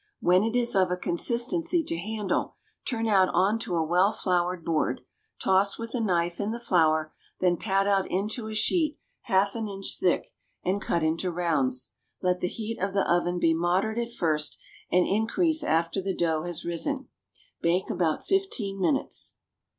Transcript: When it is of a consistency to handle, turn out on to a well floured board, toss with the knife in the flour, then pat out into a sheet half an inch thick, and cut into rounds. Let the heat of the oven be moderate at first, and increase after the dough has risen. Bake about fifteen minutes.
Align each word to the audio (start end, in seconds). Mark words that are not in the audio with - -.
When 0.19 0.41
it 0.43 0.55
is 0.55 0.73
of 0.75 0.89
a 0.89 0.97
consistency 0.97 1.83
to 1.83 1.95
handle, 1.95 2.55
turn 2.85 3.07
out 3.07 3.29
on 3.35 3.59
to 3.59 3.75
a 3.75 3.85
well 3.85 4.11
floured 4.11 4.65
board, 4.65 5.01
toss 5.39 5.77
with 5.77 5.91
the 5.91 5.99
knife 6.01 6.39
in 6.39 6.49
the 6.49 6.59
flour, 6.59 7.13
then 7.39 7.55
pat 7.55 7.85
out 7.85 8.09
into 8.09 8.47
a 8.47 8.55
sheet 8.55 8.97
half 9.25 9.53
an 9.53 9.67
inch 9.67 9.99
thick, 9.99 10.33
and 10.65 10.81
cut 10.81 11.03
into 11.03 11.31
rounds. 11.31 11.91
Let 12.19 12.39
the 12.39 12.47
heat 12.47 12.79
of 12.81 12.95
the 12.95 13.07
oven 13.07 13.37
be 13.37 13.53
moderate 13.53 13.99
at 13.99 14.11
first, 14.11 14.57
and 14.91 15.05
increase 15.05 15.63
after 15.63 16.01
the 16.01 16.15
dough 16.15 16.45
has 16.45 16.65
risen. 16.65 17.09
Bake 17.61 17.91
about 17.91 18.25
fifteen 18.25 18.81
minutes. 18.81 19.35